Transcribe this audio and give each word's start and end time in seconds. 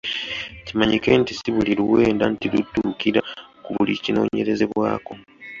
Kimanyike 0.65 1.09
nti 1.21 1.33
si 1.39 1.47
buli 1.55 1.71
luwenda 1.79 2.23
nti 2.33 2.45
lutuukira 2.53 3.21
ku 3.63 3.69
buli 3.75 3.93
kinoonyerezebwako! 4.03 5.11